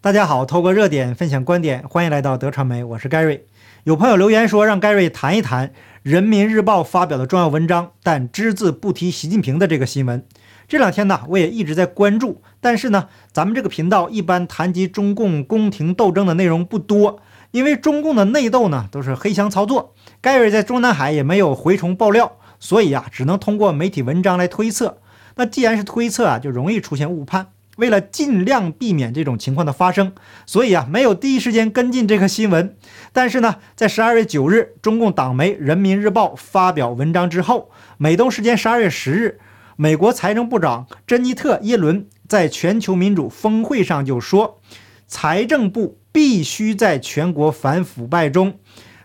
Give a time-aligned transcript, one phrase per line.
[0.00, 3.48] 大家好，透过热点分享观点，欢迎来到德传媒，我是盖瑞。
[3.82, 5.72] 有朋友留言说让盖瑞谈一谈
[6.04, 10.24] 人民日报发表的重要文章，但只字不提习近平的这个新闻。
[10.68, 17.20] 这两天呢，我也一直在关注，但是呢，咱们这个频道一般谈及中共宫廷斗争的内容不多，
[17.50, 24.98] 因为中共的内斗呢都是黑箱操作，盖瑞在中南海也没有蛔虫爆料，所以啊，只能通过媒体文章来推测。
[25.34, 27.48] 那既然是推测啊，就容易出现误判。
[27.78, 30.12] 为了尽量避免这种情况的发生，
[30.46, 32.76] 所以啊，没有第一时间跟进这个新闻。
[33.12, 39.38] 但是呢，在十二月九日，中共党媒《人民日报》发表文章之后，美东时间十二月十日，
[39.76, 44.60] 美国财政部长珍妮特·耶伦在全球民主峰会上就说，
[45.06, 48.58] 财政部必须在全国反腐败中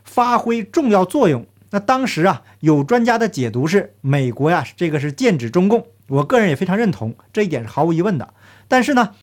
[0.03, 1.45] 发挥重要作用。
[1.69, 5.85] 那当时啊，有专家的解读是，美国呀，这个是剑指中共。
[6.07, 8.33] 我个人也非常认同这一点，是毫无疑问的。
[8.67, 9.15] 但是呢，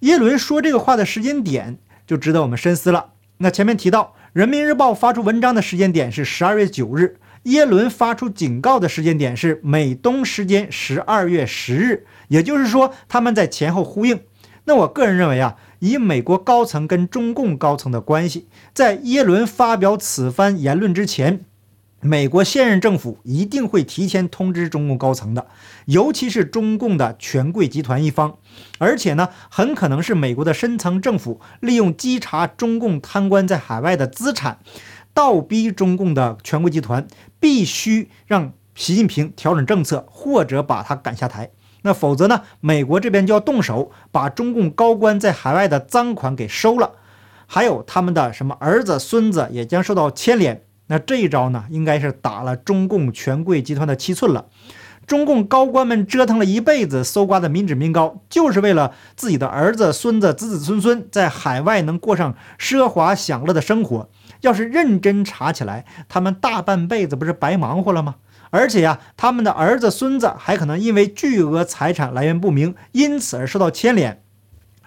[0.00, 3.12] 耶伦说这个话的时间点就值得我们深思了。
[3.38, 14.20] 那前面提到，《人民日报》发出文章的时间点是十二月九日，耶伦发出警告的时间点是美东时间十二月十日，也就是说他们在前后呼应。
[14.64, 21.44] 那我个人认为啊，以美国高层跟中共高层的关系，在耶伦发表此番言论之前。
[22.02, 25.46] 美国现任政府一定会提前通知中共高层的，
[25.84, 28.38] 尤其是中共的权贵集团一方，
[28.78, 34.60] 而且呢，很可能是美国的深层政府利用稽查中共贪官在海外的资产，
[35.12, 37.06] 倒逼中共的权贵集团
[37.38, 41.50] 必须让习近平调整政策，或者把他赶下台。
[41.82, 46.92] 那否则呢，美国这边就要动手把中共高官在海外的赃款给收了，
[47.46, 50.62] 还有他们的什么儿子、孙子也将受到牵连。
[50.90, 54.46] 那这一招呢，应该是打了中共权贵集团的七寸了。
[55.06, 64.08] 中共高官们折腾了一辈子，搜刮的民脂民膏，就是为了自己的儿子、孙子、子子孙孙在海外能过上奢华享乐的生活。
[64.40, 68.16] 要是认真查起来，他们大半辈子不是白忙活了吗？
[68.50, 74.20] 而且呀，他们的儿子、孙子还可能因为巨额财产来源不明，因此而受到牵连。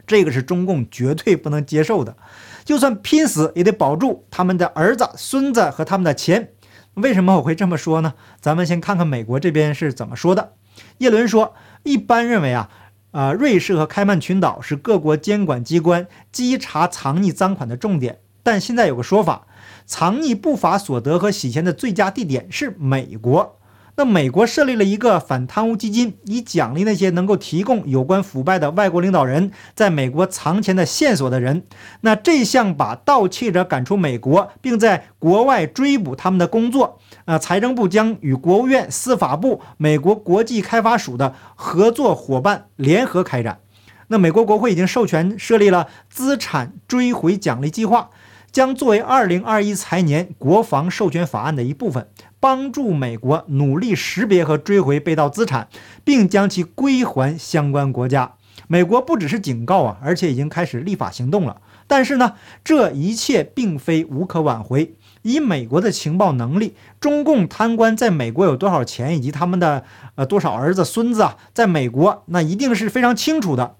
[0.06, 2.18] 这个是中共绝对不能接受的。
[2.64, 6.50] 就算拼死也得保住他们的儿子、孙子和他们的钱。
[6.96, 8.14] 为什么我会这么说呢？
[8.40, 10.54] 咱们先看看美国这边是怎么说的。
[11.00, 12.70] 叶伦说，一般认为啊，
[13.12, 19.48] 呃，瑞士和开曼群岛是各国监管机关稽查藏匿赃款的重点，但现在有个说法，
[19.86, 23.60] 藏匿不法所得和洗钱的最佳地点是美国。
[23.96, 31.64] 那美国设立了一个反贪污基金，以奖励那些能够提供有关腐败的外国领导人在美国藏钱的线索的人。
[32.02, 43.60] 那这项把盗窃者赶出美国，并在国外追捕他们的工作，呃，财政部将与国务院、司法部、美国国际开发署的合作伙伴联合开展。
[44.08, 48.10] 那美国国会已经授权设立了资产追回奖励计划，
[48.52, 52.08] 将作为2021财年国防授权法案的一部分。
[52.44, 55.70] 帮助美国努力识别和追回被盗资产，
[56.04, 58.34] 并将其归还相关国家。
[58.68, 61.62] 美国不只是警告啊，而且已经开始立法行动了。
[61.88, 64.94] 但是呢，这一切并非无可挽回。
[65.22, 73.78] 以美国的情报能力，中共贪官在美国有多少钱，以及他们的呃多少儿子孙子啊，在美国那一定是非常清楚的。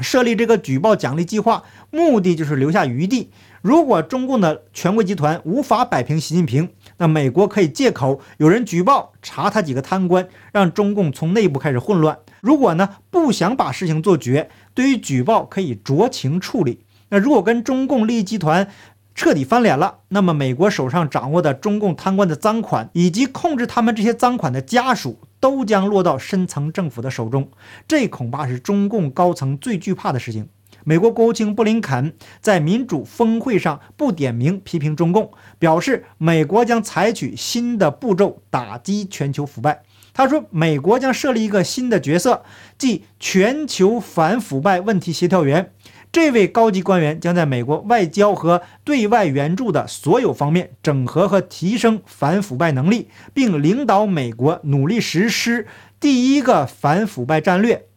[0.00, 3.30] 设立这个举报奖励计划，目的就是留下余地。
[3.62, 12.18] 如果中共的权贵集团无法摆平习近平，那美国可以借口有人举报查他几个贪官，让中共从内部开始混乱。
[12.40, 16.84] 如果呢不想把事情做绝，对于举报可以酌情处理。
[17.08, 18.68] 那如果跟中共利益集团
[19.14, 27.48] 彻底翻脸了，那么美国手上掌握的中共贪官的赃款，以及控制他们这些赃款的家属，都将落到深层政府的手中。
[27.88, 30.48] 这恐怕是中共高层最惧怕的事情。
[30.84, 39.82] 美国国务卿布林肯在民主峰会上不点名批评中共，表示美国将采取新的步骤打击全球腐败。
[40.14, 42.42] 他说，美国将设立一个新的角色，
[42.76, 45.72] 即全球反腐败问题协调员。
[46.10, 55.66] 这位高级官员将在美国外交和对外援助的所有方面整合和提升反腐败能力，并领导美国努力实施
[56.00, 57.87] 第一个反腐败战略。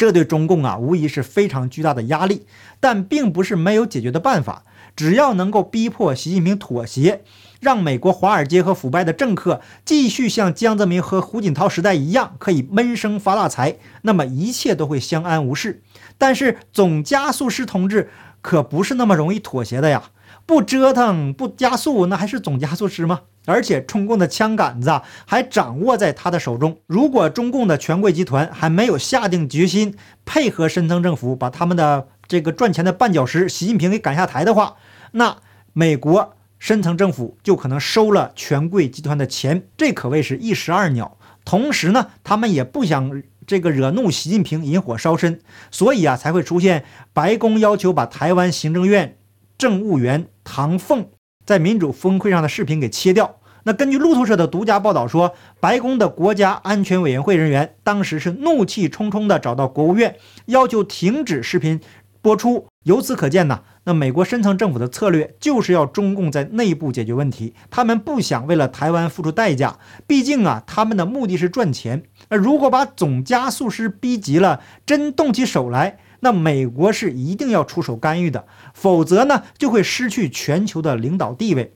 [0.00, 2.46] 这对中共啊，无疑是非常巨大的压力，
[2.80, 4.62] 但并不是没有解决的办法。
[4.96, 7.20] 只要能够逼迫习近平妥协，
[7.60, 15.82] 让美国华尔街和腐败的政客继续像江泽民和胡锦涛时代一样可以闷声发大财，那么一切都会相安无事。
[16.16, 18.08] 但是总加速师同志
[18.40, 20.04] 可不是那么容易妥协的呀。
[20.50, 23.20] 不折腾不加速，那还是总加速师吗？
[23.46, 26.76] 而且中共的枪杆子还掌握在他的手中。
[26.88, 29.94] 如果中共的权贵集团还没有下定决心
[30.24, 34.74] 配合深层政府，把他们的这个赚钱的绊脚石习近平给赶下台的话，
[35.12, 35.36] 那
[35.72, 41.16] 美国深层政府就可能收了权贵集团的钱，这可谓是一石二鸟。
[41.44, 49.16] 同时呢，他们也不想这个惹怒习近平，引火烧身，所以啊，才会出现白宫要求把台湾行政院
[49.60, 51.06] 政务员唐凤
[51.44, 53.36] 在民主峰会上的视频给切掉。
[53.64, 60.16] 那根据路透社的独家报道说，白宫的国家安全委员会人员当时是怒气冲冲地找到国务院，
[60.46, 61.78] 要求停止视频
[62.22, 62.66] 播出。
[62.84, 69.78] 由此可见呢，那美国深层政府的策略就是要中共在内部解决问题，他们不想为了台湾付出代价。
[70.06, 72.04] 毕竟啊，他们的目的是赚钱。
[72.30, 81.74] 那如果把总加速师逼急了，真动起手来，那美国是一定要出手干预的，否则呢，就会失去全球的领导地位。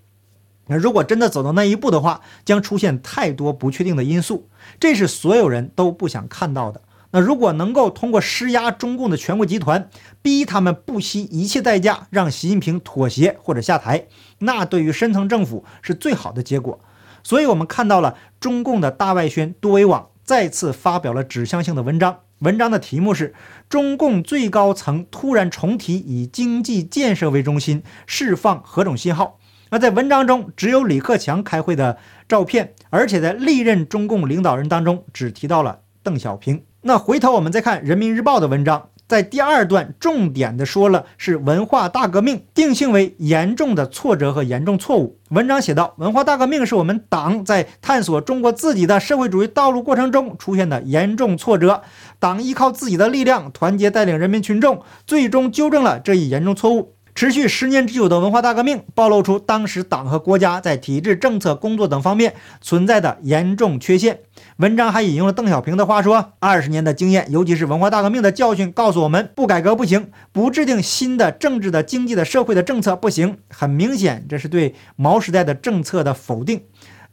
[0.66, 4.48] 那如果真的走到那一步的话，将出现太多不确定的因素，
[4.80, 6.80] 这是所有人都不想看到的。
[7.10, 9.88] 那如果能够通过施压中共的权贵集团，
[10.20, 14.06] 逼他们不惜一切代价让习近平妥协或者下台，
[14.38, 16.80] 那对于深层政府是最好的结果。
[17.22, 23.34] 所以，我们看到了中共的大外宣多维网再次发表了指向性的文章，文章的题目是
[23.70, 29.38] “中共最高层突然重提以经济建设为中心，释放何种信号？”
[29.70, 31.98] 那在文章中只有李克强开会的
[32.28, 36.64] 照片，而且在历任中共领导人当中只提到了邓小平。
[36.82, 45.18] 那回头我们再看人民日报的文章，在第二段重点的说了是文化大革命定性为严重的挫折和严重错误。
[45.30, 51.82] 文章写道，文化大革命是我们党在探索中国自己的社会主义道路过程中出现的严重挫折，
[52.18, 56.93] 党依靠自己的力量团结带领人民群众，最终纠正了这一严重错误。
[57.24, 64.18] 持续十年之久的文化大革命，暴露出当时党和国家在体制、政策、工作等方面存在的严重缺陷。
[64.58, 76.64] 文章还引用了邓小平的话说：“二十年的经验，尤其是文化大革命的教训，告诉我们，不改革不行，不制定新的政治的、经济的、社会的政策不行。”很明显，这是对毛时代的政策的否定。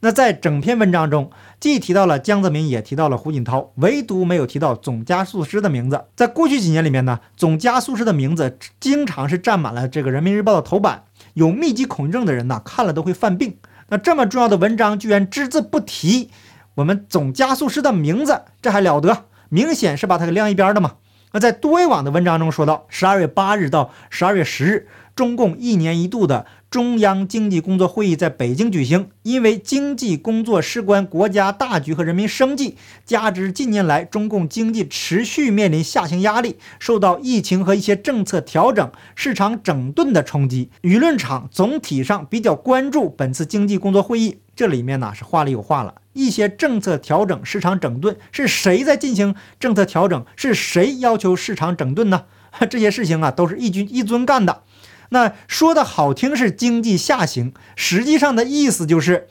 [0.04, 6.06] 那在整篇文章中，既提到了江泽民，也提到了胡锦涛，唯独没有提到总加速师的名字。
[6.16, 11.04] 在过去几年里面呢，总加速师的名字经常是占满了这个人民日报的头版。
[11.34, 13.58] 有密集恐惧症的人呢，看了都会犯病。
[13.90, 16.30] 那这么重要的文章，居然只字不提
[16.74, 19.26] 我们总加速师的名字，这还了得？
[19.50, 20.94] 明显是把他给晾一边的嘛。
[21.30, 26.44] 那在多维网的文章中说到，十二月八日到十二月十日，中共一年一度的。
[26.72, 44.38] 中央经济工作会议在北京举行，因为经济工作事关国家大局和人民生计，加之近年来中共经济持续面临下行压力，受到疫情和一些政策调整、市场整顿的冲击，舆论场总体上比较关注本次经济工作会议。
[44.56, 50.24] 这里面呢是话里有话了，一些政策调整、市场整顿是谁在进行政策调整？
[50.36, 52.24] 是谁要求市场整顿呢？
[52.68, 54.62] 这些事情啊都是一军一尊干的。
[55.12, 59.28] 那说的好听是经济下行，实际上的意思就是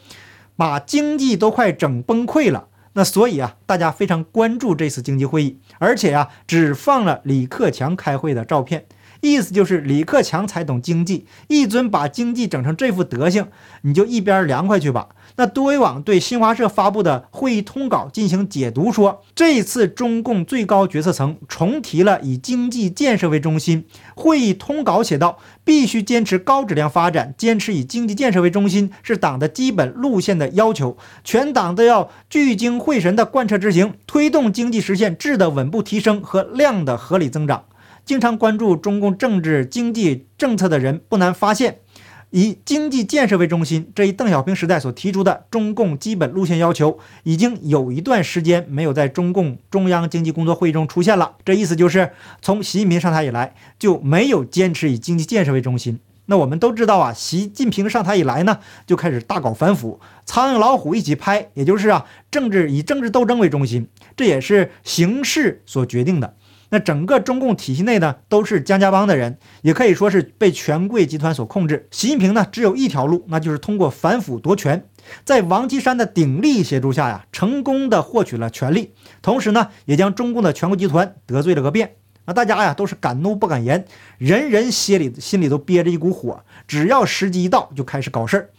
[0.55, 2.67] 把经济都快整崩溃了。
[2.93, 8.85] 那所以啊，大家非常关注这次经济会议，而且啊，只放了李克强开会的照片。
[9.21, 13.47] 意思就是李克强才懂经济，一尊把经济整成这副德行，
[13.81, 15.09] 你就一边凉快去吧。
[15.37, 23.85] 那多维网对新华社发布的会议通稿进行解读说，这一次中共最高决策层重提了以经济建设为中心。
[24.15, 37.65] 会议通稿写道，必须坚持高质量发展，坚持以经济建设为中心是党的基本路线的要求，全党都要聚精会神地贯彻执行，推动经济实现质的稳步提升和量的合理增长。
[38.03, 41.80] 经常关注中共政治经济政策的人不难发现，
[42.31, 51.35] 以经济建设为中心这一邓小平时代所提出的中共基本路线要求，已经有一段时间没有在中共中央经济工作会议中出现了。
[51.45, 52.11] 这意思就是，
[52.41, 56.00] 从习近平上台以来就没有坚持以经济建设为中心。
[56.27, 66.35] 那我们都知道啊，习近平上台以来呢，就开始大搞反腐，苍蝇老虎一起拍，也就是啊，政治以政治斗争为中心，这也是形势所决定的。
[66.73, 71.89] 那整个中共体系内呢，都是江家帮的人，也可以说是被权贵集团所控制。
[71.91, 74.85] 习近平呢，只有一条路，那就是通过反腐夺权。
[75.25, 81.95] 在王岐山的鼎力协助下呀，成功的获取了权力，同时呢，也将中共的权贵集团得罪了个遍。
[82.25, 83.83] 那大家呀，都是敢怒不敢言，
[84.17, 88.49] 人人心里心里都憋着一股火，只要时机一到，就开始搞事儿。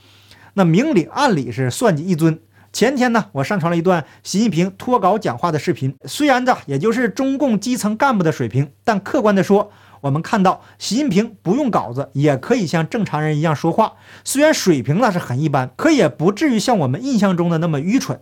[0.52, 2.38] 那明里暗里是算计一尊。
[2.72, 5.94] 前天呢，我上传了一段习近平脱稿讲话的视频。
[6.06, 13.92] 虽然这也就是中共基层干部的水平，但客观的说，我们看到习近平不用稿子也可以像正常人一样说话。
[14.24, 18.18] 虽然水平那是很一般，可也不至于像我们印象中的那么愚蠢。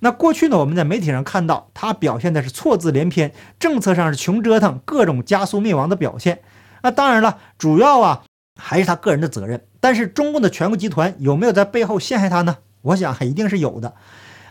[0.00, 6.40] 那过去呢，我们在媒体上看到他表现的是错字连篇，政策上是穷折腾，各种加速灭亡的表现。
[6.82, 8.24] 那当然了，主要啊
[8.60, 9.64] 还是他个人的责任。
[9.80, 12.58] 但是中共的全国集团有没有在背后陷害他呢？
[12.84, 13.94] 我想一定是有的。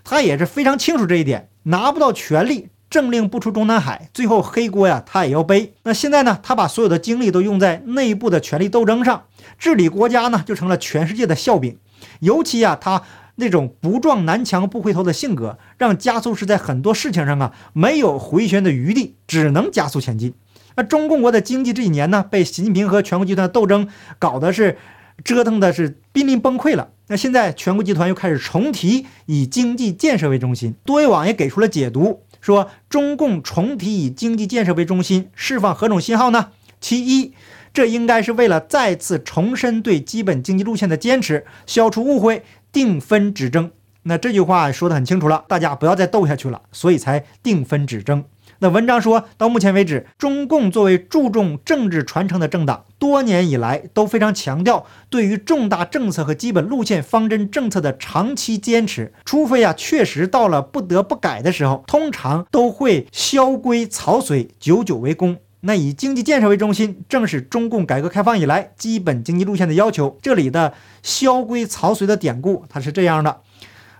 [0.04, 5.74] 他也是非常清楚这一点，拿不到权力，政令不出中南海，最后黑锅呀他也要背。
[5.84, 9.24] 那现在呢，他把所有的精力都用在内部的权力斗争上，
[9.58, 11.78] 治理国家呢就成了全世界的笑柄。
[12.20, 13.04] 尤其啊，他
[13.36, 20.34] 那种不撞南墙不回头的性格，让加速是在很多事情上啊没有回旋的余地，只能加速前进。
[20.76, 23.88] 那中共国的经济这几年呢，被习近平和全国集团斗争
[24.20, 24.78] 搞的是
[25.24, 26.90] 折腾的是濒临崩溃了。
[27.14, 36.50] 那现在全国集团又开始重提以经济建设为中心，多维网也给出了解读，说中共重提以经济建设为中心，释放何种信号呢？
[36.82, 37.34] 其一，
[37.72, 43.70] 这应该是为了再次重申对基本经济路线的坚持，消除误会，定分止争。
[44.02, 48.24] 那这句话说得很清楚了，大家不要再斗下去了，所以才定分止争。
[48.64, 65.36] 那文章说到目前为止，中共作为注重政治传承的政党，多年以来都非常强调对于重大政策和基本路线方针政策的长期坚持，除非啊确实到了不得不改的时候，通常都会萧规曹随，久久为功。
[65.60, 70.18] 那以经济建设为中心，正是中共改革开放以来基本经济路线的要求。
[70.22, 73.42] 这里的萧规曹随的典故，它是这样的。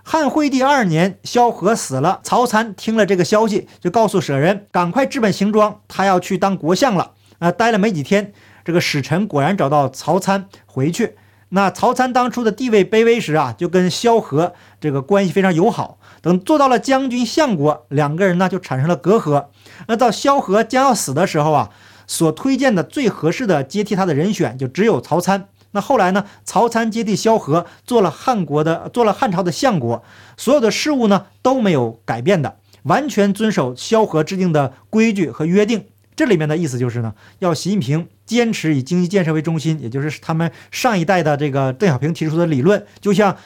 [0.06, 2.20] 汉惠帝二年，萧何死了。
[2.22, 7.12] 曹参听了这个消息，就告诉舍人赶快置办行装，他要去当国相了。
[7.38, 8.34] 啊，待了没几天，
[8.66, 11.16] 这个使臣果然找到曹参回去。
[11.48, 15.98] 那曹参当初的地位卑微时啊，就跟萧何这个关系非常友好。
[16.20, 19.46] 等做到了将军相国，两个人呢就产生了隔阂。
[19.88, 21.70] 那到萧何将要死的时候啊，
[22.06, 25.48] 所推荐的最合适的接替他的人选，就只有曹参。
[25.74, 26.24] 那后来呢？
[26.44, 30.02] 曹参接替萧何，做了汉国的，做了汉朝的相国，
[30.36, 35.84] 所有的事务呢都没有改变的，完全遵守萧何制定的规矩和约定。
[36.14, 43.36] 这里面的意思就是呢，要习近平坚持以经济建设为中心，也就是他们上一代的这个邓小平提出的理论，就像。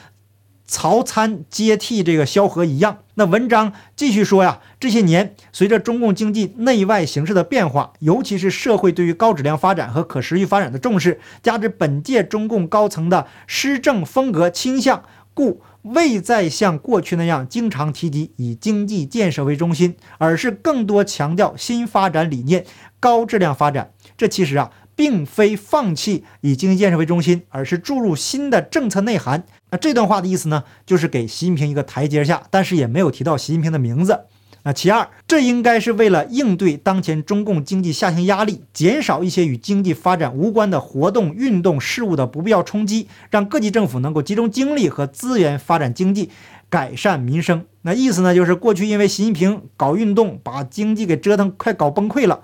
[0.69, 22.63] 曹参接替这个萧何一样，那文章继续说呀，这些年随着中共经济内外形势的变化，尤其是社会对于高质量发展和可持续发展的重视，加之本届中共高层的施政风格倾向，故未再像过去那样经常提及以经济建设为中心，而是更多强调新发展理念、
[22.99, 23.91] 高质量发展。
[24.15, 24.69] 这其实啊。
[24.99, 29.45] 并非放弃以经济建设为中心，而是注入新的政策内涵。
[29.71, 34.21] 那这段话的意思呢，就是给习近平一个台阶下，但是也没有提到习近平的名字。
[34.63, 46.29] 那其二，这应该是为了应对当前中共经济下行压力，减少一些与经济发展无关的活动、运动事务的不必要冲击，让各级政府能够集中精力和资源发展经济，
[46.69, 47.63] 改善民生。
[47.83, 52.41] 那意思呢，就是过去因为习近平搞运动，把经济给折腾快搞崩溃了。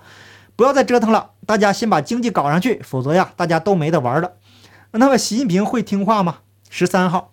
[0.56, 4.32] 不要再折腾了，大家先把经济搞上去，否则呀，大家都没得玩了。
[4.92, 6.38] 那么，习近平会听话吗？
[6.78, 7.32] 十三号，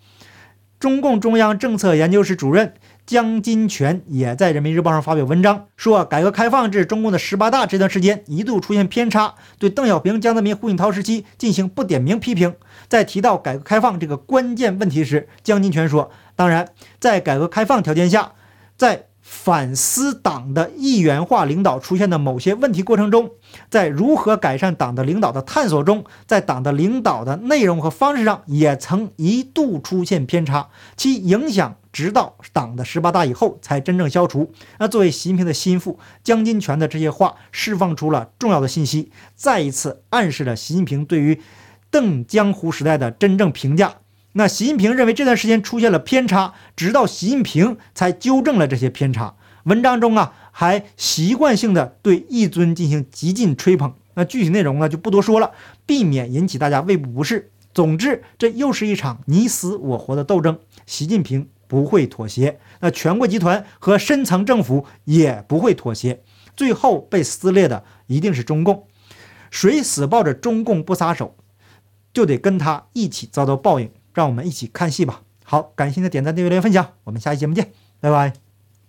[0.79, 12.55] 中共中央政策研究室主任江金泉也在人民日报上发表文章，说改革开放至中共的十八大这段时间一度出现偏差，对邓小平、江泽民、胡锦涛时期进行不点名批评。
[12.87, 16.69] 在提到改革开放这个关键问题时，江金泉说：“当然，
[17.01, 18.31] 在改革开放条件下，
[18.77, 23.31] 在。”反思党的一元化领导出现的某些问题过程中，
[23.69, 34.51] 在如何改善党的领导的探索中，在党的领导的内容和方式上也曾一度出现偏差，其影响直到党的十八大以后才真正消除。
[34.77, 41.41] 那作为习近平的心腹江金泉的这些话，释放出了重要的信息，再一次暗示了习近平对于
[41.89, 43.95] 邓江湖时代的真正评价。
[44.33, 49.35] 那习近平认为这段时间出现了偏差，直到习近平才纠正了这些偏差。
[49.65, 53.93] 文章中啊，还习惯性的对一尊进行极尽吹捧。
[54.15, 55.51] 那具体内容呢，就不多说了，
[55.85, 57.51] 避免引起大家胃部不适。
[57.73, 66.21] 总之，这又是一场你死我活的斗争，习近平不会妥协，那全国集团和深层政府也不会妥协，
[66.55, 68.87] 最后被撕裂的一定是中共。
[69.49, 71.35] 谁死抱着中共不撒手，
[72.11, 73.89] 就得跟他一起遭到报应。
[74.13, 75.21] 让我们一起看戏吧。
[75.43, 78.52] 好，感谢您的点赞、订阅、留言、分享，我们下期节目见，拜拜。